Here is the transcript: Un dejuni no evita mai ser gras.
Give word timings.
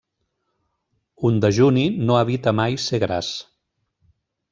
Un 1.29 1.37
dejuni 1.43 1.83
no 2.07 2.17
evita 2.21 2.53
mai 2.61 2.79
ser 2.87 3.01
gras. 3.05 3.29